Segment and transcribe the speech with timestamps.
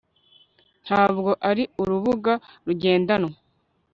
[0.85, 2.33] ntabwo ari urubuga
[2.65, 3.33] rugendanwa